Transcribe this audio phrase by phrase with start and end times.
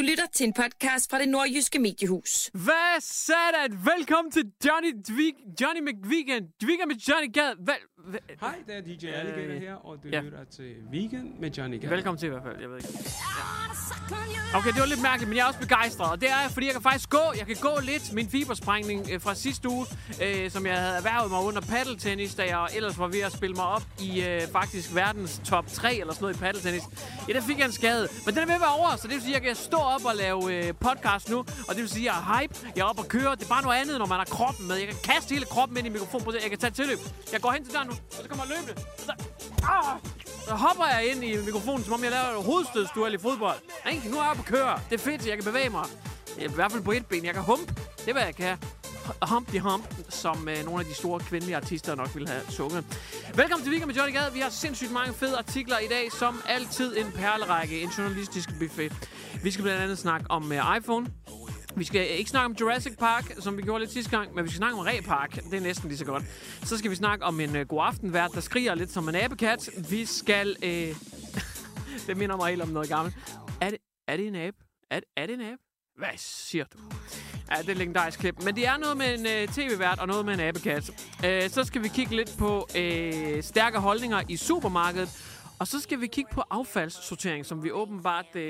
[0.00, 2.50] Du lytter til en podcast fra det nordjyske mediehus.
[2.52, 3.78] Hvad satan?
[3.84, 6.48] Velkommen til Johnny Dvig, Johnny McVegan.
[6.64, 7.52] Weekend med Johnny Gad.
[7.58, 7.74] Vel,
[8.12, 10.20] vel, Hej, det er DJ Alligator her, og du ja.
[10.20, 11.88] lytter til Weekend med Johnny Gad.
[11.88, 12.60] velkommen til i hvert fald.
[12.60, 12.88] Jeg ved ikke.
[12.98, 14.58] Ja.
[14.58, 16.10] Okay, det var lidt mærkeligt, men jeg er også begejstret.
[16.10, 17.24] Og det er, fordi jeg kan faktisk gå.
[17.38, 18.12] Jeg kan gå lidt.
[18.12, 19.86] Min fibersprængning øh, fra sidste uge,
[20.24, 23.54] øh, som jeg havde erhvervet mig under paddeltennis, da jeg ellers var ved at spille
[23.56, 26.82] mig op i øh, faktisk verdens top 3 eller sådan noget i paddeltennis.
[27.30, 28.08] Ja, der fik jeg en skade.
[28.26, 29.76] Men den er ved at være over, så det vil sige, at jeg kan stå
[29.76, 31.38] op og lave øh, podcast nu.
[31.38, 32.54] Og det vil sige, at jeg er hype.
[32.76, 33.34] Jeg er oppe og køre.
[33.36, 34.76] Det er bare noget andet, når man har kroppen med.
[34.76, 36.34] Jeg kan kaste hele kroppen ind i mikrofonen.
[36.42, 36.98] Jeg kan tage tilløb.
[37.32, 38.82] Jeg går hen til døren nu, og så kommer jeg løbende.
[38.98, 39.12] Og så,
[39.74, 39.96] ah,
[40.48, 43.58] så hopper jeg ind i mikrofonen, som om jeg laver et hovedstødsduel i fodbold.
[43.92, 44.08] Ikke?
[44.10, 44.80] Nu er jeg oppe og køre.
[44.90, 45.86] Det er fedt, jeg kan bevæge mig.
[46.38, 47.24] I hvert fald på et ben.
[47.24, 47.68] Jeg kan hump.
[47.98, 48.58] Det er, hvad jeg kan.
[49.22, 52.84] Humpty Hump, som øh, nogle af de store kvindelige artister nok ville have sunget.
[53.34, 54.32] Velkommen til Weekend med Johnny Gade.
[54.32, 58.92] Vi har sindssygt mange fede artikler i dag, som altid en perlerække, en journalistisk buffet.
[59.42, 61.06] Vi skal blandt andet snakke om øh, iPhone.
[61.76, 64.50] Vi skal ikke snakke om Jurassic Park, som vi gjorde lidt sidste gang, men vi
[64.50, 65.34] skal snakke om Ray Park.
[65.50, 66.22] Det er næsten lige så godt.
[66.62, 69.70] Så skal vi snakke om en øh, god aftenvært, der skriger lidt som en abekat.
[69.90, 70.56] Vi skal...
[70.62, 70.94] Øh...
[72.06, 73.16] det minder mig helt om noget gammelt.
[73.60, 74.56] Er det, er det en abe?
[74.90, 75.62] Er, er det en abe?
[75.98, 76.78] Hvad siger du?
[77.50, 78.42] Ja, det er et legendarisk klip.
[78.44, 80.90] Men det er noget med en uh, tv-vært og noget med en abekat.
[80.90, 85.08] Uh, så skal vi kigge lidt på uh, stærke holdninger i supermarkedet.
[85.58, 88.26] Og så skal vi kigge på affaldssortering, som vi åbenbart...
[88.34, 88.40] Uh,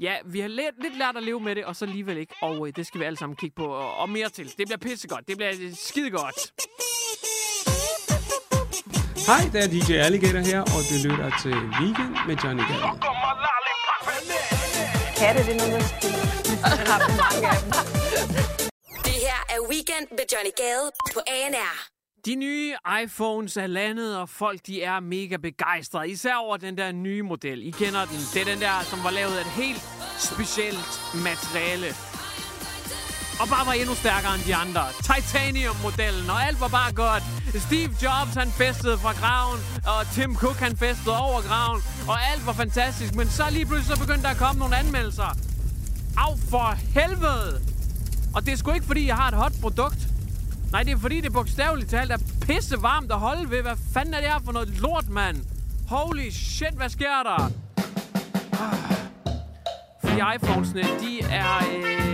[0.00, 2.34] Ja, vi har lidt, lidt lært at leve med det, og så alligevel ikke.
[2.42, 4.44] Og øh, det skal vi alle sammen kigge på, og, og mere til.
[4.44, 5.28] Det bliver pissegodt.
[5.28, 6.52] Det bliver øh, skidegodt.
[9.26, 12.78] Hej, det er DJ Alligator her, og du lytter til Weekend med Johnny Gad.
[15.18, 15.82] Katte, det er noget, man
[16.90, 18.01] har mange af dem.
[19.70, 21.88] Weekend med Johnny Gade på ANR.
[22.26, 22.74] De nye
[23.04, 26.08] iPhones er landet, og folk de er mega begejstrede.
[26.10, 27.66] Især over den der nye model.
[27.66, 28.18] I kender den.
[28.34, 29.82] Det er den der, som var lavet af et helt
[30.18, 30.88] specielt
[31.28, 31.88] materiale.
[33.40, 34.84] Og bare var endnu stærkere end de andre.
[35.10, 37.22] Titanium-modellen, og alt var bare godt.
[37.66, 39.58] Steve Jobs, han festede fra graven,
[39.92, 41.80] og Tim Cook, han festede over graven.
[42.08, 45.30] Og alt var fantastisk, men så lige pludselig så begyndte der at komme nogle anmeldelser.
[46.24, 46.68] Af for
[46.98, 47.71] helvede!
[48.34, 50.08] Og det er sgu ikke, fordi jeg har et hot produkt.
[50.72, 53.62] Nej, det er fordi, det bogstaveligt talt er pisse varmt at holde ved.
[53.62, 55.36] Hvad fanden er det her for noget lort, mand?
[55.88, 57.50] Holy shit, hvad sker der?
[58.52, 58.96] Ah.
[60.04, 61.56] Fordi iPhones'ene, de er...
[61.58, 62.11] Øh,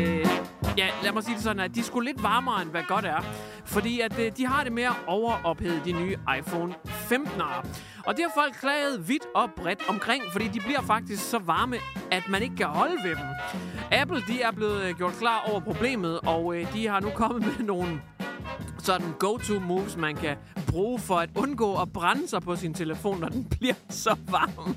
[0.78, 3.20] ja, lad mig sige det sådan, at de skulle lidt varmere, end hvad godt er.
[3.64, 7.66] Fordi at øh, de har det mere overophedet, de nye iPhone 15'ere.
[8.06, 11.76] Og det har folk klaget vidt og bredt omkring, fordi de bliver faktisk så varme,
[12.10, 13.26] at man ikke kan holde ved dem.
[13.92, 17.46] Apple, de er blevet øh, gjort klar over problemet, og øh, de har nu kommet
[17.46, 18.00] med nogle
[18.78, 23.20] sådan go-to moves, man kan bruge for at undgå at brænde sig på sin telefon,
[23.20, 24.76] når den bliver så varm.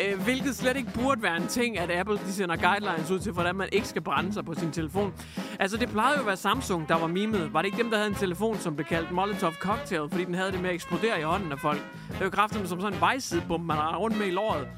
[0.00, 3.32] Øh, hvilket slet ikke burde være en ting, at Apple de sender guidelines ud til,
[3.32, 5.14] hvordan man ikke skal brænde sig på sin telefon.
[5.60, 7.52] Altså, det plejede jo at være Samsung, der var mimet.
[7.52, 10.34] Var det ikke dem, der havde en telefon, som blev kaldt Molotov Cocktail, fordi den
[10.34, 11.78] havde det med at eksplodere i hånden af folk?
[12.10, 14.68] Det var jo kraftigt som sådan en vejsidebombe, man har rundt med i låret.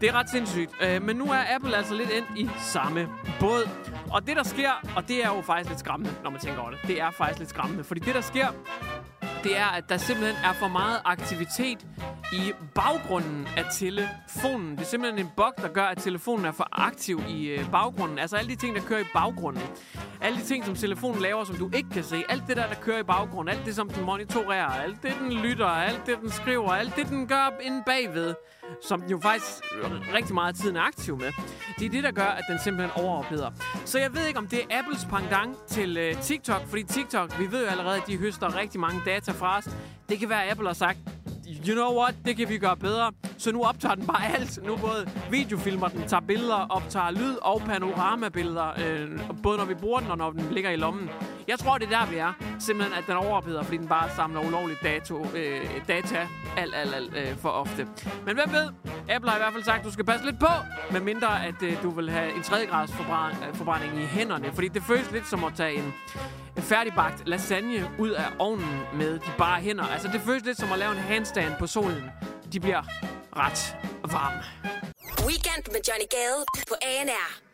[0.00, 0.70] Det er ret sindssygt.
[0.86, 3.08] Øh, men nu er Apple altså lidt ind i samme
[3.40, 3.68] båd.
[4.10, 6.70] Og det, der sker, og det er jo faktisk lidt skræmmende, når man tænker over
[6.70, 6.78] det.
[6.86, 8.48] Det er faktisk lidt skræmmende, fordi det, der sker,
[9.44, 11.86] det er, at der simpelthen er for meget aktivitet
[12.32, 14.70] i baggrunden af telefonen.
[14.70, 18.18] Det er simpelthen en bug, der gør, at telefonen er for aktiv i øh, baggrunden.
[18.18, 19.62] Altså alle de ting, der kører i baggrunden.
[20.20, 22.24] Alle de ting, som telefonen laver, som du ikke kan se.
[22.28, 23.54] Alt det der, der kører i baggrunden.
[23.54, 24.66] Alt det, som den monitorerer.
[24.66, 25.66] Alt det, den lytter.
[25.66, 26.70] Alt det, den skriver.
[26.72, 28.34] Alt det, den gør inde bagved.
[28.82, 29.64] Som den jo faktisk
[30.14, 31.32] rigtig meget af tiden er aktiv med.
[31.78, 33.50] Det er det, der gør, at den simpelthen overopheder.
[33.84, 36.66] Så jeg ved ikke, om det er Apples pendant til øh, TikTok.
[36.66, 39.68] Fordi TikTok, vi ved jo allerede, at de høster rigtig mange data fra os.
[40.08, 40.98] Det kan være, at Apple har sagt,
[41.68, 43.12] you know what, det kan vi gøre bedre.
[43.38, 44.58] Så nu optager den bare alt.
[44.66, 48.68] Nu både videofilmer den, tager billeder, optager lyd og panoramabilleder.
[48.84, 51.10] Øh, både når vi bruger den og når den ligger i lommen.
[51.48, 52.32] Jeg tror, det er der, vi er.
[52.58, 57.16] Simpelthen, at den overopheder, fordi den bare samler ulovligt dato, øh, data alt, alt, alt
[57.16, 57.86] øh, for ofte.
[58.26, 58.68] Men hvem ved?
[59.08, 60.52] Apple har i hvert fald sagt, at du skal passe lidt på,
[60.90, 62.92] med mindre at øh, du vil have en tredje grads
[63.54, 64.52] forbrænding i hænderne.
[64.52, 65.94] Fordi det føles lidt som at tage en,
[66.56, 69.84] en færdigbagt lasagne ud af ovnen med de bare hænder.
[69.84, 72.04] Altså, det føles lidt som at lave en handstand på solen.
[72.52, 72.82] De bliver
[73.36, 73.76] ret
[74.12, 74.42] varme.
[75.26, 77.49] Weekend med Johnny Gade på ANR.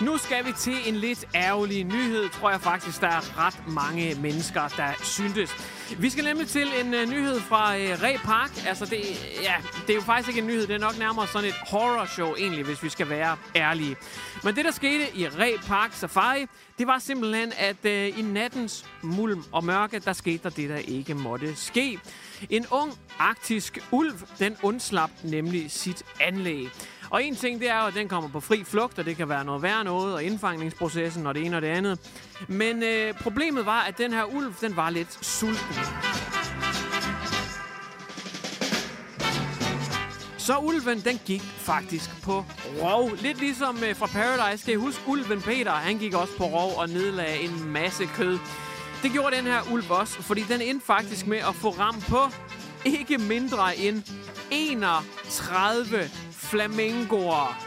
[0.00, 4.14] Nu skal vi til en lidt ærgerlig nyhed, tror jeg faktisk, der er ret mange
[4.14, 5.50] mennesker, der syntes.
[5.98, 8.66] Vi skal nemlig til en uh, nyhed fra øh, uh, Ray Park.
[8.66, 9.00] Altså, det,
[9.42, 9.54] ja,
[9.86, 12.34] det er jo faktisk ikke en nyhed, det er nok nærmere sådan et horror show
[12.34, 13.96] egentlig, hvis vi skal være ærlige.
[14.44, 16.46] Men det, der skete i Ray Park Safari,
[16.78, 20.76] det var simpelthen, at uh, i nattens mulm og mørke, der skete der det, der
[20.76, 21.98] ikke måtte ske.
[22.50, 26.68] En ung arktisk ulv, den undslap nemlig sit anlæg.
[27.10, 29.44] Og en ting, det er at den kommer på fri flugt, og det kan være
[29.44, 31.98] noget værre noget, og indfangningsprocessen og det ene og det andet.
[32.48, 35.76] Men øh, problemet var, at den her ulv, den var lidt sulten.
[40.48, 42.44] Så ulven, den gik faktisk på
[42.82, 43.10] rov.
[43.20, 44.62] Lidt ligesom øh, fra Paradise.
[44.62, 48.38] Skal I huske, ulven Peter, han gik også på rov og nedlagde en masse kød.
[49.02, 52.18] Det gjorde den her ulv også, fordi den endte faktisk med at få ram på
[52.84, 54.02] ikke mindre end
[54.50, 57.64] 31 flamingoer.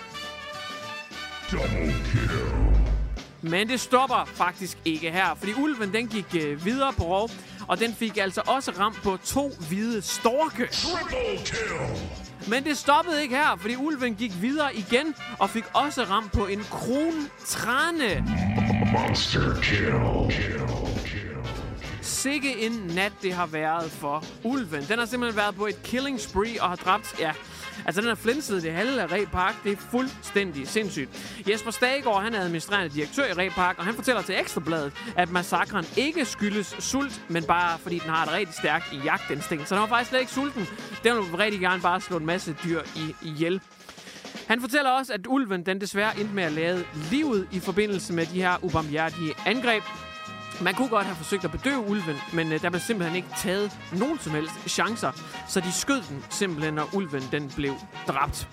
[3.42, 7.30] Men det stopper faktisk ikke her, fordi ulven den gik øh, videre på rov,
[7.68, 10.68] og den fik altså også ramt på to hvide storke.
[12.48, 16.48] Men det stoppede ikke her, fordi ulven gik videre igen og fik også ramt på
[16.48, 18.26] en krontrane.
[22.22, 24.84] Sikke en nat, det har været for ulven.
[24.84, 27.32] Den har simpelthen været på et killing spree og har dræbt, ja,
[27.86, 29.56] altså den har flinset det halve af Ræ Park.
[29.64, 31.10] Det er fuldstændig sindssygt.
[31.50, 35.32] Jesper Stagegaard, han er administrerende direktør i Ræ Park, og han fortæller til Ekstrabladet, at
[35.32, 39.68] massakren ikke skyldes sult, men bare fordi den har et rigtig stærkt jagtinstinkt.
[39.68, 40.68] Så den var faktisk slet ikke sulten.
[41.04, 43.62] Den vil rigtig gerne bare slå en masse dyr i ihjel.
[44.48, 48.26] Han fortæller også, at ulven den desværre endte med at lade livet i forbindelse med
[48.26, 49.84] de her ubarmhjertige angreb.
[50.64, 53.72] Man kunne godt have forsøgt at bedøve ulven, men øh, der blev simpelthen ikke taget
[54.00, 55.12] nogen som helst chancer.
[55.48, 57.74] Så de skød den simpelthen, og ulven den blev
[58.08, 58.48] dræbt.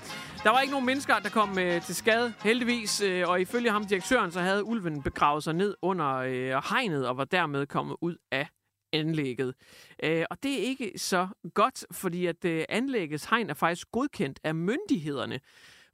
[0.45, 3.01] Der var ikke nogen mennesker, der kom øh, til skade, heldigvis.
[3.01, 7.17] Øh, og ifølge ham, direktøren, så havde ulven begravet sig ned under øh, hegnet og
[7.17, 8.49] var dermed kommet ud af
[8.93, 9.55] anlægget.
[10.03, 14.41] Øh, og det er ikke så godt, fordi at øh, anlæggets hegn er faktisk godkendt
[14.45, 15.41] af myndighederne.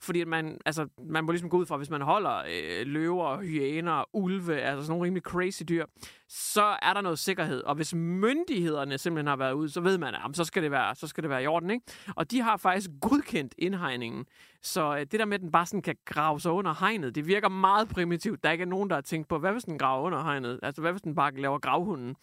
[0.04, 3.42] Fordi at man, altså, man må ligesom gå ud fra, hvis man holder øh, løver,
[3.42, 5.84] hyæner, ulve, altså sådan nogle rimelig crazy dyr,
[6.28, 7.62] så er der noget sikkerhed.
[7.62, 10.94] Og hvis myndighederne simpelthen har været ude, så ved man, at så skal det være,
[10.94, 11.86] så skal det være i orden, ikke?
[12.16, 14.24] Og de har faktisk godkendt indhegningen.
[14.62, 17.26] Så øh, det der med, at den bare sådan kan grave sig under hegnet, det
[17.26, 18.42] virker meget primitivt.
[18.42, 20.60] Der er ikke nogen, der har tænkt på, hvad hvis den graver under hegnet?
[20.62, 22.16] Altså, hvad hvis den bare laver gravhunden?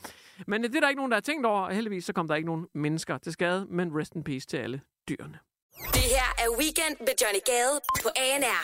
[0.48, 2.28] Men øh, det er der ikke nogen, der har tænkt over, og heldigvis så kom
[2.28, 5.40] der ikke nogen mennesker til skade, men rest in peace til alle dyrene.
[6.22, 8.64] Her er Weekend med Johnny Gade på ANR.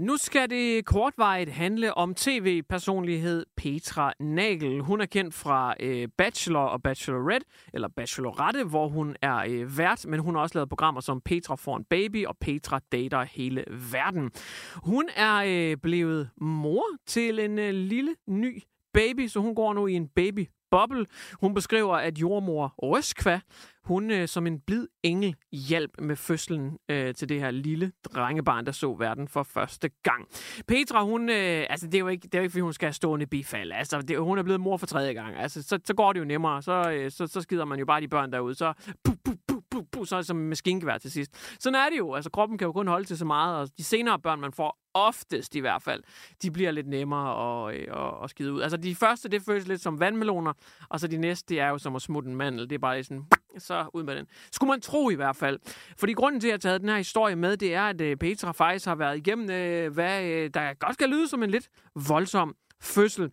[0.00, 4.80] Nu skal det kortvarigt handle om tv-personlighed Petra Nagel.
[4.80, 10.06] Hun er kendt fra øh, Bachelor og Bachelorette, eller Bachelorette, hvor hun er øh, vært,
[10.08, 13.64] men hun har også lavet programmer som Petra får en baby og Petra dater hele
[13.92, 14.30] verden.
[14.74, 19.86] Hun er øh, blevet mor til en øh, lille ny baby, så hun går nu
[19.86, 21.06] i en baby Bobbel,
[21.40, 23.40] Hun beskriver, at jordmor Røskva,
[23.84, 28.66] hun øh, som en blid engel hjalp med fødslen øh, til det her lille drengebarn,
[28.66, 30.28] der så verden for første gang.
[30.68, 32.86] Petra, hun, øh, altså det er, jo ikke, det er jo ikke, fordi hun skal
[32.86, 33.72] have stående bifald.
[33.72, 35.36] Altså, det, hun er blevet mor for tredje gang.
[35.36, 36.62] Altså, så, så går det jo nemmere.
[36.62, 38.54] Så, øh, så, så skider man jo bare de børn derude.
[38.54, 38.72] Så
[39.04, 41.56] puh, puh, puh, puh, puh, så er det som maskingevær til sidst.
[41.60, 42.14] Sådan er det jo.
[42.14, 44.78] Altså, kroppen kan jo kun holde til så meget, og de senere børn, man får,
[44.94, 46.02] oftest i hvert fald,
[46.42, 48.60] de bliver lidt nemmere at, øh, at, at skide ud.
[48.60, 50.52] Altså, de første, det føles lidt som vandmeloner,
[50.88, 52.70] og så de næste, det er jo som at smutte en mandel.
[52.70, 53.24] Det er bare sådan,
[53.58, 54.26] så ud med den.
[54.52, 55.58] Skulle man tro i hvert fald.
[55.98, 58.16] Fordi grunden til, at jeg har taget den her historie med, det er, at øh,
[58.16, 61.68] Petra faktisk har været igennem, øh, hvad der godt skal lyde som en lidt
[62.08, 63.30] voldsom fødsel.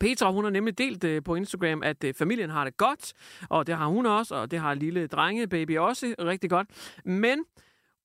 [0.00, 3.12] Petra, hun har nemlig delt øh, på Instagram, at øh, familien har det godt,
[3.48, 6.68] og det har hun også, og det har lille drengebaby også rigtig godt.
[7.04, 7.44] Men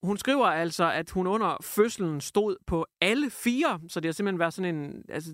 [0.03, 4.39] hun skriver altså, at hun under fødslen stod på alle fire, så det har simpelthen
[4.39, 5.32] været sådan en altså,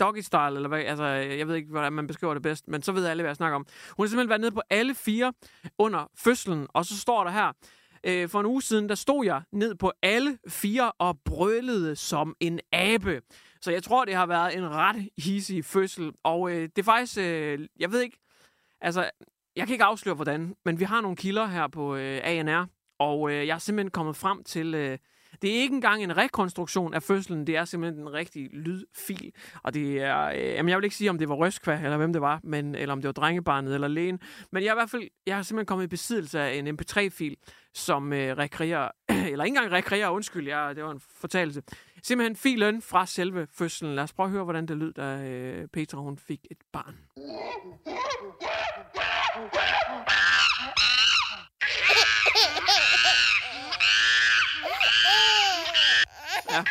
[0.00, 2.92] doggy style, eller hvad, altså, jeg ved ikke, hvordan man beskriver det bedst, men så
[2.92, 3.66] ved alle, hvad jeg snakker om.
[3.96, 5.32] Hun har simpelthen været nede på alle fire
[5.78, 7.52] under fødslen, og så står der her,
[8.04, 12.36] øh, for en uge siden, der stod jeg ned på alle fire og brølede som
[12.40, 13.20] en abe.
[13.62, 17.18] Så jeg tror, det har været en ret easy fødsel, og øh, det er faktisk,
[17.18, 18.18] øh, jeg ved ikke,
[18.80, 19.10] altså,
[19.56, 22.66] jeg kan ikke afsløre, hvordan, men vi har nogle kilder her på øh, ANR,
[22.98, 24.74] og øh, jeg er simpelthen kommet frem til...
[24.74, 24.98] Øh,
[25.42, 29.32] det er ikke engang en rekonstruktion af fødslen, det er simpelthen en rigtig lydfil.
[29.62, 32.12] Og det er, øh, jamen jeg vil ikke sige, om det var Røskva, eller hvem
[32.12, 34.20] det var, men, eller om det var drengebarnet eller lægen.
[34.52, 37.36] Men jeg, er i hvert fald, jeg har simpelthen kommet i besiddelse af en mp3-fil,
[37.74, 38.88] som øh, rekreerer,
[39.32, 41.62] eller ikke engang rekreerer, undskyld, jeg, det var en fortalelse.
[42.04, 43.94] Simpelthen filen fra selve fødslen.
[43.94, 46.96] Lad os prøve at høre, hvordan det lød, da øh, Petra hun fik et barn.
[56.50, 56.62] Ja.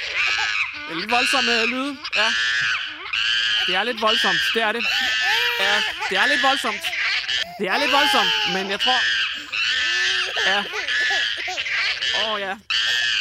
[0.88, 1.98] Det er lidt voldsomme øh, lyde.
[2.16, 2.28] Ja.
[3.68, 4.42] Det er lidt voldsomt.
[4.54, 4.86] Det er det.
[5.60, 5.76] Ja,
[6.10, 6.84] det er lidt voldsomt.
[7.60, 9.00] Det er lidt voldsomt, men jeg tror...
[10.46, 10.60] Ja.
[12.26, 12.58] Åh, oh, ja.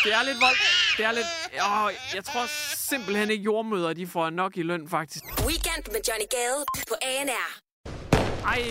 [0.04, 0.56] Det er lidt vold...
[0.96, 1.26] Det er lidt...
[1.58, 5.24] Oh, jeg tror simpelthen ikke jordmøder, de får nok i løn, faktisk.
[5.24, 7.46] Weekend med Johnny Gade på ANR.
[8.46, 8.62] Ej,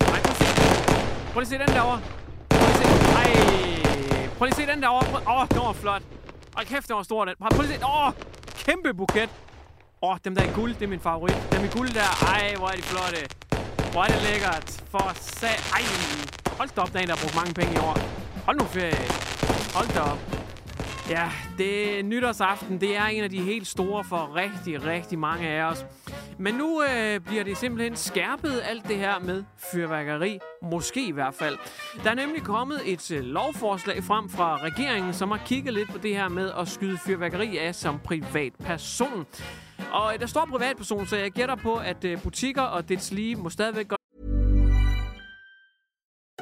[0.00, 0.44] ej, prøv se.
[1.32, 2.00] Prøv lige at se den derovre.
[2.50, 2.86] Prøv lige at se.
[3.20, 3.28] Ej,
[4.36, 5.16] prøv lige at se den derovre.
[5.26, 6.02] Åh, oh, den var flot.
[6.54, 7.34] Hold kæft, den var stor, den.
[7.40, 7.86] Prøv lige at se.
[7.86, 8.12] Åh, oh,
[8.58, 9.30] kæmpe buket.
[10.02, 11.36] Åh, oh, dem der i guld, det er min favorit.
[11.52, 12.10] Dem i guld der.
[12.34, 13.28] Ej, hvor er de flotte.
[13.92, 14.66] Hvor er det lækkert.
[14.90, 15.56] For sag.
[15.76, 15.82] Ej,
[16.58, 17.96] hold da op, der er en, der har brugt mange penge i år.
[18.46, 19.04] Hold nu ferie.
[19.74, 20.47] Hold da op.
[21.10, 25.62] Ja, det nytårsaften, det er en af de helt store for rigtig, rigtig mange af
[25.62, 25.86] os.
[26.38, 30.38] Men nu øh, bliver det simpelthen skærpet alt det her med fyrværkeri.
[30.62, 31.56] Måske i hvert fald.
[32.04, 35.98] Der er nemlig kommet et øh, lovforslag frem fra regeringen, som har kigget lidt på
[35.98, 39.26] det her med at skyde fyrværkeri af som privatperson.
[39.92, 43.36] Og øh, der står privatperson, så jeg gætter på, at øh, butikker og dets lige
[43.36, 43.97] må stadigvæk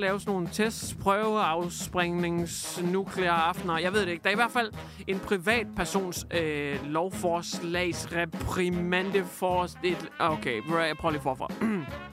[0.00, 3.78] lave sådan nogle tests, prøveafspringnings, nukleare aftener.
[3.78, 4.22] Jeg ved det ikke.
[4.22, 4.72] Der er i hvert fald
[5.06, 9.66] en privatpersons øh, lovforslags reprimande for...
[9.84, 11.48] Et, okay, jeg prøver lige forfra.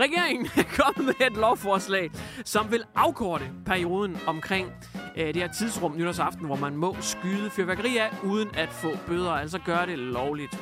[0.00, 2.10] Regeringen er kommet med et lovforslag,
[2.44, 4.72] som vil afkorte perioden omkring
[5.16, 9.30] øh, det her tidsrum nytårsaften, hvor man må skyde fyrværkeri af, uden at få bøder,
[9.32, 10.58] altså gøre det lovligt.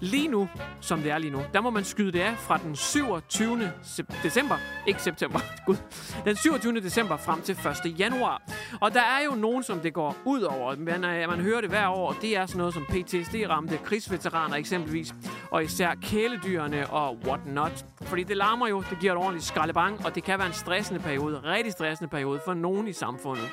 [0.00, 0.48] Lige nu,
[0.80, 3.72] som det er lige nu, der må man skyde det af fra den 27.
[3.82, 4.56] Se- december,
[4.86, 5.76] ikke september, gud,
[6.24, 6.80] den 27.
[6.80, 7.98] december frem til 1.
[8.00, 8.42] januar.
[8.80, 10.76] Og der er jo nogen, som det går ud over.
[10.76, 15.14] Man, øh, man hører det hver år, det er sådan noget som PTSD-ramte krigsveteraner eksempelvis,
[15.50, 17.84] og især kæledyrene og whatnot.
[18.02, 21.00] Fordi det larmer jo, det giver et ordentligt skraldebang, og det kan være en stressende
[21.00, 23.48] periode, rigtig stressende periode for nogen i samfundet.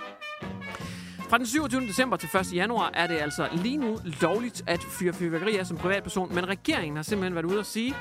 [1.31, 1.81] Fra den 27.
[1.81, 2.53] december til 1.
[2.53, 6.95] januar er det altså lige nu lovligt at fyre fyrværkeri af som privatperson, men regeringen
[6.95, 7.95] har simpelthen været ude at sige,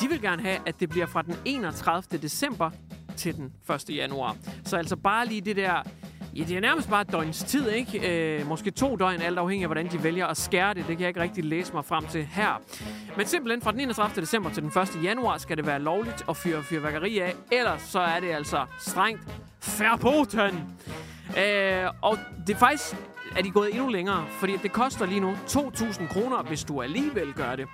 [0.00, 2.18] de vil gerne have, at det bliver fra den 31.
[2.18, 2.70] december
[3.16, 3.96] til den 1.
[3.96, 4.36] januar.
[4.64, 5.82] Så altså bare lige det der
[6.36, 8.38] Ja, det er nærmest bare et døgns tid, ikke?
[8.38, 10.76] Øh, måske to døgn, alt afhængig af, hvordan de vælger at skære det.
[10.76, 12.60] Det kan jeg ikke rigtig læse mig frem til her.
[13.16, 14.22] Men simpelthen fra den 31.
[14.22, 15.04] december til den 1.
[15.04, 17.34] januar skal det være lovligt at fyre fyrværkeri af.
[17.52, 19.20] Ellers så er det altså strengt
[19.78, 20.76] verboten.
[21.38, 22.96] Øh, og det er faktisk
[23.36, 27.32] er de gået endnu længere, fordi det koster lige nu 2.000 kroner, hvis du alligevel
[27.32, 27.68] gør det.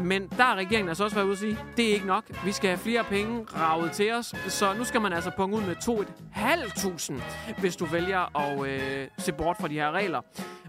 [0.00, 2.24] Men der har regeringen altså også været ude at sige, det er ikke nok.
[2.44, 5.62] Vi skal have flere penge ravet til os, så nu skal man altså punge ud
[5.62, 10.20] med 2.500, hvis du vælger at øh, se bort fra de her regler.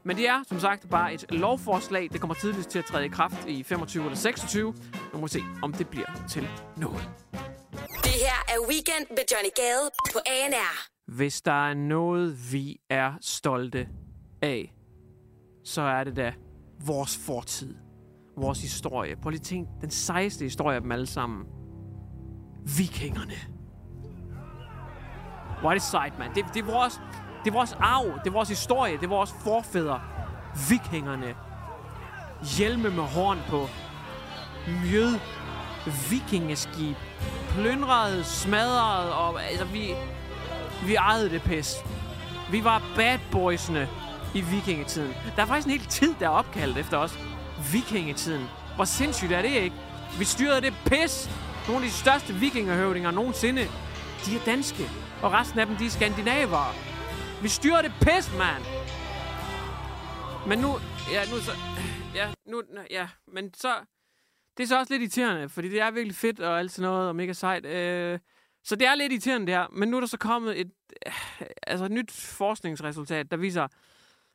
[0.08, 2.10] Men det er som sagt bare et lovforslag.
[2.12, 4.74] Det kommer tidligst til at træde i kraft i 25 eller 26.
[5.14, 6.48] Nu må vi se, om det bliver til
[6.78, 7.10] noget.
[8.04, 10.88] Det her er Weekend med Johnny Gade på ANR.
[11.18, 13.88] Hvis der er noget, vi er stolte
[14.42, 14.74] af,
[15.64, 16.34] så er det da
[16.86, 17.76] vores fortid.
[18.38, 19.16] Vores historie.
[19.16, 21.46] Prøv lige tænk, den sejeste historie af dem alle sammen.
[22.78, 23.36] Vikingerne.
[25.60, 26.34] Hvor er det sejt, mand.
[26.36, 27.02] Det, det, er vores,
[27.48, 28.06] det er vores arv.
[28.06, 28.94] Det er vores historie.
[28.94, 30.02] Det er vores forfædre.
[30.70, 31.36] Vikingerne.
[32.58, 33.70] Hjelme med horn på.
[34.68, 35.20] Mjød.
[36.10, 36.96] Vikingeskib.
[37.50, 39.96] Plyndrede, smadrede, og altså vi,
[40.86, 41.76] vi ejede det pis.
[42.52, 43.90] Vi var bad boysene
[44.34, 45.14] i vikingetiden.
[45.36, 47.20] Der er faktisk en hel tid, der er opkaldt efter os.
[47.72, 48.46] Vikingetiden.
[48.76, 49.76] Hvor sindssygt er det ikke?
[50.20, 51.30] Vi styrede det pis.
[51.68, 53.62] Nogle af de største vikingehøvdinger nogensinde,
[54.26, 54.90] de er danske.
[55.22, 56.74] Og resten af dem, de er skandinavere.
[57.42, 58.64] Vi styrer det pis, mand.
[60.48, 60.68] Men nu,
[61.12, 61.52] ja, nu så,
[62.16, 63.74] ja, nu, ja, men så,
[64.58, 67.08] det er så også lidt irriterende, fordi det er virkelig fedt og alt sådan noget,
[67.08, 67.66] og mega sejt.
[67.66, 68.20] Øh,
[68.64, 70.72] så det er lidt irriterende der, men nu er der så kommet et,
[71.06, 71.14] øh,
[71.68, 73.68] altså et nyt forskningsresultat, der viser,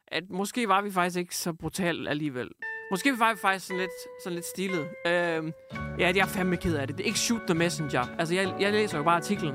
[0.06, 2.50] at måske var vi faktisk ikke så brutal alligevel.
[2.90, 3.90] Måske var vi faktisk sådan lidt,
[4.24, 4.88] sådan lidt stilet.
[5.06, 5.52] Øh,
[5.98, 6.98] ja, det er fandme ked af det.
[6.98, 8.06] Det er ikke shoot the messenger.
[8.18, 9.54] Altså, jeg, jeg læser jo bare artiklen.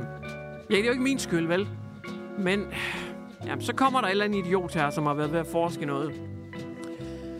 [0.69, 1.69] Ja, det er jo ikke min skyld, vel?
[2.39, 2.73] Men
[3.45, 5.85] jamen, så kommer der et eller andet idiot her, som har været ved at forske
[5.85, 6.13] noget.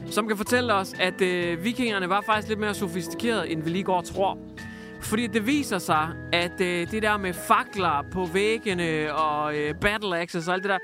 [0.10, 3.84] Som kan fortælle os, at øh, vikingerne var faktisk lidt mere sofistikerede, end vi lige
[3.84, 4.38] går og tror.
[5.01, 10.20] Fordi det viser sig, at øh, det der med fakler på væggene og øh, battle
[10.20, 10.77] axes og alt det der,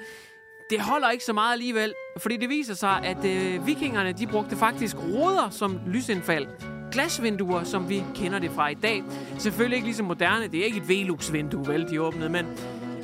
[0.70, 1.93] det holder ikke så meget alligevel.
[2.17, 6.48] Fordi det viser sig, at øh, vikingerne de brugte faktisk ruder som lysindfald.
[6.91, 9.03] Glasvinduer, som vi kender det fra i dag.
[9.38, 10.48] Selvfølgelig ikke ligesom moderne.
[10.48, 12.46] Det er ikke et Velux-vindue, vel, de åbnede, men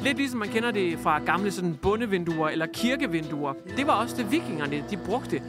[0.03, 3.53] lidt ligesom man kender det fra gamle sådan bundevinduer eller kirkevinduer.
[3.77, 5.41] Det var også det, vikingerne de brugte.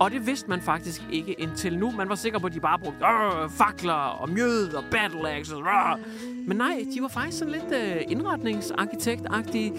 [0.00, 1.90] Og det vidste man faktisk ikke indtil nu.
[1.90, 5.54] Man var sikker på, at de bare brugte øh, fakler og mjød og battle axes.
[5.54, 5.98] Øh.
[6.46, 9.72] Men nej, de var faktisk sådan lidt øh, indretningsarkitekt-agtige.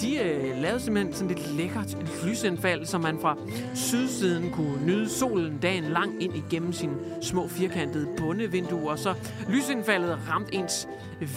[0.00, 3.36] De øh, lavede simpelthen sådan lidt lækkert lysindfald, så man fra
[3.74, 8.96] sydsiden kunne nyde solen dagen lang ind igennem sine små firkantede bundevinduer.
[8.96, 9.14] Så
[9.48, 10.88] lysindfaldet ramte ens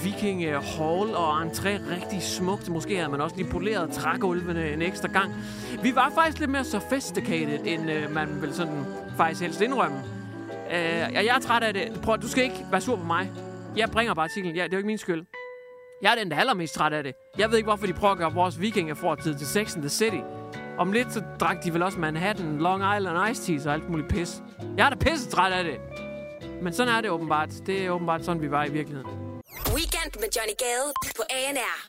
[0.03, 2.69] viking øh, hall og entré rigtig smukt.
[2.69, 5.35] Måske havde man også lige poleret trægulvene en ekstra gang.
[5.83, 8.85] Vi var faktisk lidt mere sophisticated, end øh, man vil sådan
[9.17, 9.97] faktisk helst indrømme.
[10.71, 11.99] Øh, jeg er træt af det.
[12.03, 13.31] Prøv, du skal ikke være sur på mig.
[13.75, 14.55] Jeg bringer bare artiklen.
[14.55, 15.25] Ja, det er jo ikke min skyld.
[16.01, 17.13] Jeg er den, der er allermest træt af det.
[17.37, 20.21] Jeg ved ikke, hvorfor de prøver at gøre vores vikingefortid til Sex and the City.
[20.77, 24.09] Om lidt, så drak de vel også Manhattan, Long Island Ice Teas og alt muligt
[24.09, 24.41] pis.
[24.77, 25.79] Jeg er da pisse træt af det.
[26.61, 27.49] Men sådan er det åbenbart.
[27.65, 29.09] Det er åbenbart sådan, vi var i virkeligheden.
[29.73, 31.87] Weekend med Johnny Gade på ANR.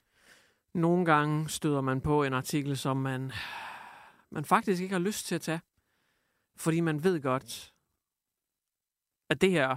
[0.75, 3.33] Nogle gange støder man på en artikel, som man,
[4.31, 5.61] man faktisk ikke har lyst til at tage.
[6.61, 7.73] Fordi man ved godt,
[9.31, 9.77] at det her,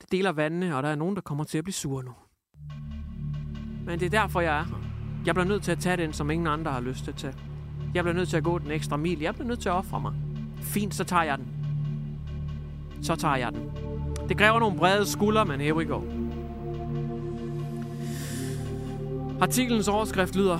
[0.00, 2.14] det deler vandene, og der er nogen, der kommer til at blive sure nu.
[3.86, 4.66] Men det er derfor, jeg er.
[5.26, 7.34] Jeg bliver nødt til at tage den, som ingen andre har lyst til at tage.
[7.94, 9.20] Jeg bliver nødt til at gå den ekstra mil.
[9.20, 10.14] Jeg bliver nødt til at ofre mig.
[10.62, 11.48] Fint, så tager jeg den.
[13.02, 13.70] Så tager jeg den.
[14.28, 16.02] Det kræver nogle brede skuldre, men here we go.
[19.40, 20.58] Artiklens overskrift lyder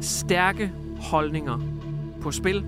[0.00, 1.75] Stærke holdninger
[2.26, 2.64] på spil.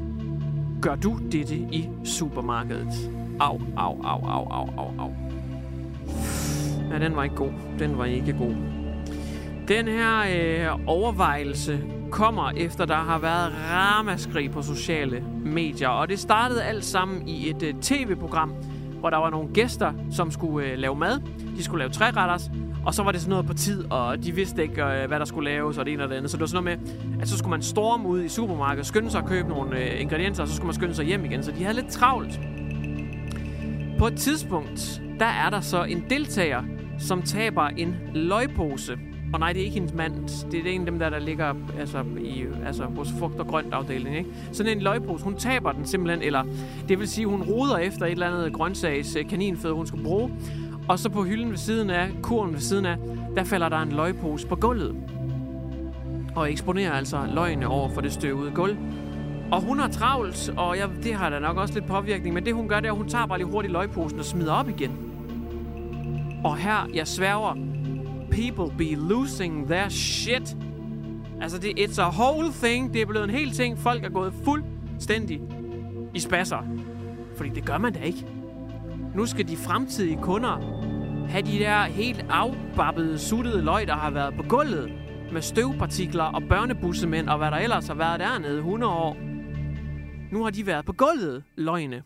[0.82, 3.10] Gør du dette i supermarkedet?
[3.40, 5.12] Au, au, au, au, au, au, au.
[6.90, 7.50] Ja, den var ikke god.
[7.78, 8.54] Den var ikke god.
[9.68, 10.20] Den her
[10.72, 15.88] øh, overvejelse kommer efter, der har været ramaskrig på sociale medier.
[15.88, 18.52] Og det startede alt sammen i et øh, tv-program,
[19.00, 21.20] hvor der var nogle gæster, som skulle øh, lave mad.
[21.56, 22.50] De skulle lave træretters,
[22.88, 25.24] og så var det sådan noget på tid, og de vidste ikke, øh, hvad der
[25.24, 26.30] skulle laves, og det ene og det andet.
[26.30, 29.10] Så det var sådan noget med, at så skulle man storme ud i supermarkedet, skynde
[29.10, 31.42] sig at købe nogle øh, ingredienser, og så skulle man skynde sig hjem igen.
[31.42, 32.40] Så de havde lidt travlt.
[33.98, 36.62] På et tidspunkt, der er der så en deltager,
[36.98, 38.98] som taber en løgpose.
[39.32, 40.50] Og nej, det er ikke hendes mand.
[40.50, 43.74] Det er en af dem der, der ligger altså, i, altså, hos frugt- og grønt
[43.74, 44.16] afdeling.
[44.16, 44.30] Ikke?
[44.52, 46.44] Sådan en løgpose, hun taber den simpelthen, eller
[46.88, 50.30] det vil sige, hun roder efter et eller andet grøntsags øh, kaninføde, hun skal bruge.
[50.88, 52.96] Og så på hylden ved siden af, kurven ved siden af,
[53.36, 54.96] der falder der en løgpose på gulvet.
[56.36, 58.76] Og eksponerer altså løgene over for det støvede gulv.
[59.52, 62.54] Og hun har travlt, og jeg, det har da nok også lidt påvirkning, men det
[62.54, 64.90] hun gør, det er, at hun tager bare lige hurtigt løgposen og smider op igen.
[66.44, 67.54] Og her, jeg sværger,
[68.30, 70.56] people be losing their shit.
[71.40, 72.94] Altså, det, it's a whole thing.
[72.94, 73.78] Det er blevet en hel ting.
[73.78, 75.40] Folk er gået fuldstændig
[76.14, 76.58] i spasser.
[77.36, 78.26] Fordi det gør man da ikke.
[79.14, 80.77] Nu skal de fremtidige kunder
[81.28, 84.92] have de der helt afbappede, suttede løg, der har været på gulvet
[85.32, 89.16] med støvpartikler og børnebussemænd og hvad der ellers har været dernede 100 år.
[90.32, 92.04] Nu har de været på gulvet, løgne.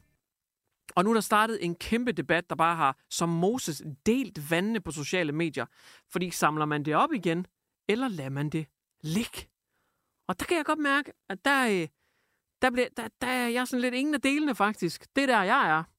[0.97, 4.81] Og nu er der startet en kæmpe debat, der bare har som Moses delt vandene
[4.81, 5.67] på sociale medier.
[6.11, 7.47] Fordi samler man det op igen,
[7.89, 8.67] eller lader man det
[9.01, 9.49] ligge?
[10.29, 11.89] Og der kan jeg godt mærke, at der, øh,
[12.63, 15.07] der, bliver, der, der er jeg sådan lidt ingen af delene faktisk.
[15.17, 15.91] Det er der, jeg er.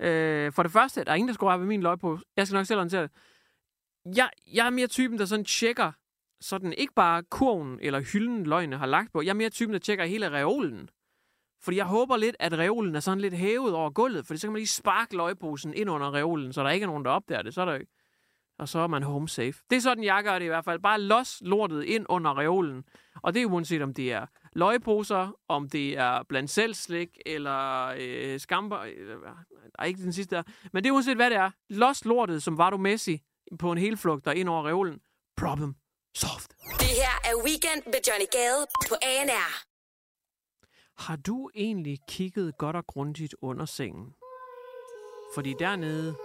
[0.00, 2.18] Øh, for det første, der er ingen, der skulle have ved min løg på.
[2.36, 3.10] Jeg skal nok selv håndtere det.
[4.16, 5.92] Jeg, jeg er mere typen, der sådan tjekker
[6.40, 9.22] sådan ikke bare kurven eller hylden, løgene har lagt på.
[9.22, 10.90] Jeg er mere typen, der tjekker hele reolen.
[11.62, 14.52] Fordi jeg håber lidt, at reolen er sådan lidt hævet over gulvet, for så kan
[14.52, 17.54] man lige sparke løgposen ind under reolen, så der ikke er nogen, der opdager det.
[17.54, 17.92] Så er der ikke.
[18.58, 19.54] Og så er man home safe.
[19.70, 20.80] Det er sådan, jeg gør det i hvert fald.
[20.80, 22.84] Bare los lortet ind under reolen.
[23.22, 27.86] Og det er uanset, om det er løgposer, om det er blandt selv slik, eller
[27.98, 28.76] øh, skamper.
[28.76, 29.16] Eller,
[29.78, 30.42] nej, ikke den sidste der.
[30.72, 31.50] Men det er uanset, hvad det er.
[31.68, 33.22] Los lortet, som var du Messi
[33.58, 35.00] på en helflugt der ind over reolen.
[35.36, 35.74] Problem
[36.14, 36.48] solved.
[36.78, 39.50] Det her er Weekend med Johnny Gade på ANR.
[41.04, 44.14] Har du egentlig kigget godt og grundigt under sengen?
[45.34, 46.16] Fordi dernede,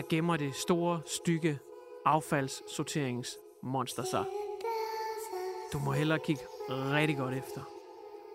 [0.00, 1.58] der gemmer det store, stykke
[2.04, 4.24] affaldssorteringsmonster sig.
[5.72, 7.60] Du må hellere kigge rigtig godt efter.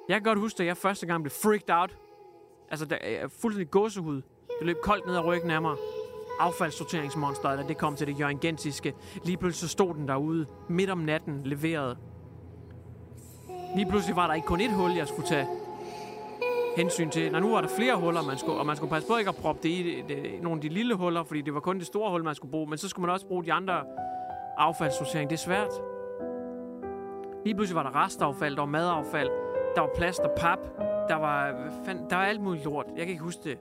[0.09, 1.97] Jeg kan godt huske, at jeg første gang blev freaked out.
[2.69, 4.15] Altså, der er øh, fuldstændig gåsehud.
[4.59, 5.75] Det løb koldt ned ad ryggen af mig.
[6.39, 8.93] Affaldssorteringsmonsteret, da det kom til det jørgensiske.
[9.23, 11.97] Lige pludselig så stod den derude, midt om natten, leveret.
[13.75, 15.47] Lige pludselig var der ikke kun et hul, jeg skulle tage
[16.75, 17.31] hensyn til.
[17.31, 19.35] Når nu var der flere huller, man skulle, og man skulle passe på ikke at
[19.35, 21.87] proppe det i det, det, nogle af de lille huller, fordi det var kun det
[21.87, 22.67] store hul, man skulle bruge.
[22.69, 23.83] Men så skulle man også bruge de andre
[24.57, 25.29] affaldssortering.
[25.29, 25.71] Det er svært.
[27.45, 29.29] Lige pludselig var der restaffald, der var madaffald,
[29.75, 30.59] der var plast og pap,
[31.09, 32.85] der var, fand, der var alt muligt lort.
[32.87, 33.57] Jeg kan ikke huske det.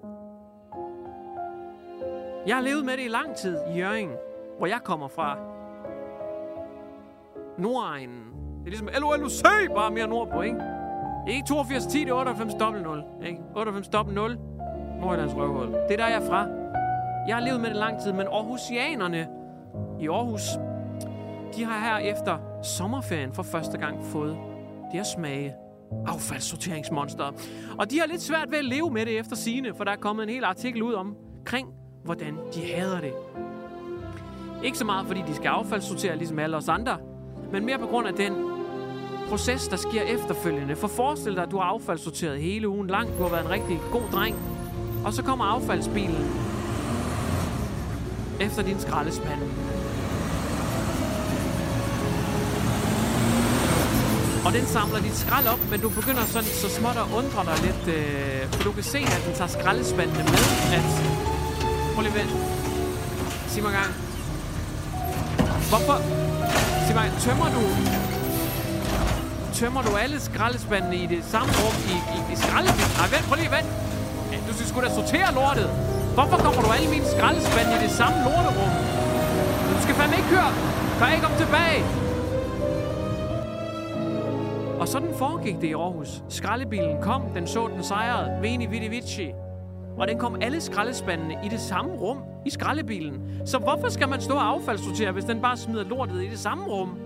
[2.47, 4.11] Jeg har levet med det i lang tid i Jørgen,
[4.59, 5.39] hvor jeg kommer fra.
[7.59, 8.25] Nordegnen.
[8.59, 9.43] Det er ligesom LOLUC,
[9.75, 10.74] bare mere nordpå, ikke?
[11.29, 13.41] Ikke 82 10, det er 98 00, ikke?
[13.57, 14.39] 98 00,
[15.01, 15.67] Nordjyllands røvhul.
[15.67, 16.47] Det er der, jeg er fra.
[17.29, 19.29] Jeg har levet med det lang tid, men Aarhusianerne
[20.01, 20.43] i Aarhus,
[21.57, 24.37] de har her efter sommerferien for første gang fået
[24.93, 25.55] det at smage
[26.07, 27.33] affaldssorteringsmonster.
[27.79, 29.97] Og de har lidt svært ved at leve med det efter sine, for der er
[29.97, 31.69] kommet en hel artikel ud om, omkring,
[32.05, 33.13] hvordan de hader det.
[34.65, 36.97] Ikke så meget, fordi de skal affaldssortere ligesom alle os andre,
[37.53, 38.54] men mere på grund af den
[39.29, 40.77] proces, der sker efterfølgende.
[40.77, 43.09] For forestil dig, at du har affaldssorteret hele ugen lang.
[43.19, 44.37] Du har været en rigtig god dreng.
[45.05, 46.31] Og så kommer affaldsbilen
[48.41, 49.41] efter din skraldespand.
[54.47, 57.57] Og den samler dit skrald op, men du begynder sådan så småt at undre dig
[57.67, 60.45] lidt, øh, for du kan se, at den tager skraldespandene med,
[60.79, 60.89] at...
[61.95, 62.31] Prøv lige vent.
[63.49, 63.93] Sig mig gang.
[65.71, 65.97] Hvorfor...
[66.87, 68.14] Sig mig, tømmer du...
[69.61, 72.97] Tømmer du alle skraldespandene i det samme rum i, i, i skraldespanden.
[73.01, 73.71] Nej, vent, prøv lige vent.
[74.33, 75.69] Ja, du skal sgu da sortere lortet.
[76.17, 78.73] Hvorfor kommer du alle mine skraldespande i det samme lorterum?
[79.71, 80.53] Du skal fandme ikke køre.
[80.99, 81.81] Kan ikke om tilbage.
[84.81, 86.23] Og sådan foregik det i Aarhus.
[86.29, 89.29] Skraldebilen kom, den så den sejrede, Veni Vidi Vici.
[89.99, 93.17] Og den kom alle skraldespandene i det samme rum i skraldebilen.
[93.47, 96.65] Så hvorfor skal man stå og affaldssortere, hvis den bare smider lortet i det samme
[96.65, 97.04] rum?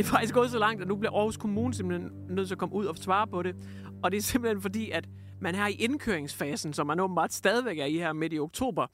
[0.00, 2.58] Det er faktisk gået så langt, at nu bliver Aarhus Kommune simpelthen nødt til at
[2.58, 3.56] komme ud og svare på det.
[4.02, 5.08] Og det er simpelthen fordi, at
[5.40, 8.86] man her i indkøringsfasen, som man åbenbart stadigvæk er i her midt i oktober,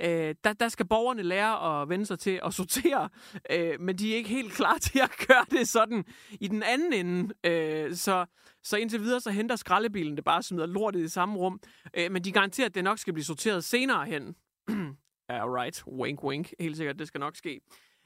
[0.00, 3.08] øh, der, der skal borgerne lære at vende sig til at sortere,
[3.50, 6.04] øh, men de er ikke helt klar til at gøre det sådan
[6.40, 7.34] i den anden ende.
[7.46, 8.26] Øh, så,
[8.62, 11.60] så indtil videre, så henter skraldebilen det bare og smider lortet i samme rum,
[11.94, 14.34] øh, men de garanterer, at det nok skal blive sorteret senere hen.
[15.28, 15.86] Alright, right.
[15.86, 16.52] Wink, wink.
[16.60, 17.60] Helt sikkert, det skal nok ske.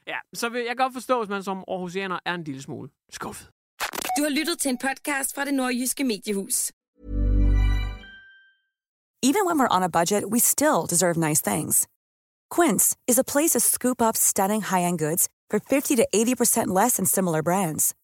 [0.07, 3.49] Ja, så vil jeg godt forstå, hvis man som Aarhusianer er en lille smule skuffet.
[4.17, 6.71] Du har lyttet til en podcast fra det nordjyske mediehus.
[9.23, 11.87] Even when we're on a budget, we still deserve nice things.
[12.55, 16.95] Quince is a place to scoop up stunning high-end goods for 50 to 80% less
[16.97, 17.95] than similar brands.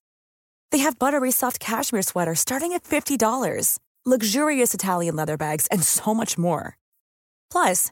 [0.72, 6.14] They have buttery soft cashmere sweaters starting at $50, luxurious Italian leather bags, and so
[6.14, 6.78] much more.
[7.52, 7.92] Plus,